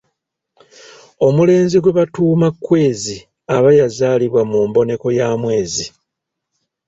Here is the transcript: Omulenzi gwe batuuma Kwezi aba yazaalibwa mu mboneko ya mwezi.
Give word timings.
Omulenzi 1.27 1.77
gwe 1.79 1.95
batuuma 1.97 2.47
Kwezi 2.65 3.17
aba 3.55 3.69
yazaalibwa 3.79 4.41
mu 4.51 4.59
mboneko 4.69 5.07
ya 5.17 5.27
mwezi. 5.41 5.85